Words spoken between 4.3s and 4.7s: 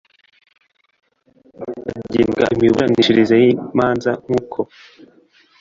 uko